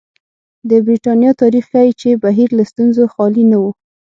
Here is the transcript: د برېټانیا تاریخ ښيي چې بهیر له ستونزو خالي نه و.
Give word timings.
د 0.69 0.71
برېټانیا 0.85 1.31
تاریخ 1.41 1.65
ښيي 1.71 1.91
چې 2.01 2.09
بهیر 2.23 2.49
له 2.57 2.63
ستونزو 2.71 3.03
خالي 3.13 3.43
نه 3.51 3.57
و. 3.61 3.63